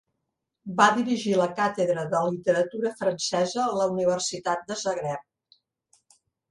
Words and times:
Va 0.79 0.87
dirigir 0.95 1.35
la 1.41 1.47
Càtedra 1.59 2.07
de 2.15 2.23
Literatura 2.29 2.95
Francesa 3.03 3.63
a 3.69 3.79
la 3.83 3.89
Universitat 3.95 4.69
de 4.73 4.83
Zagreb. 4.87 5.59